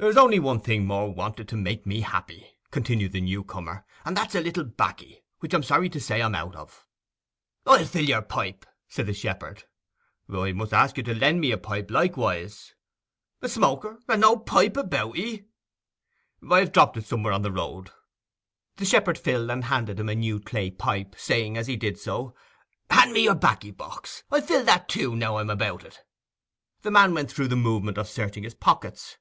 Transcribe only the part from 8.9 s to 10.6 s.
the shepherd. 'I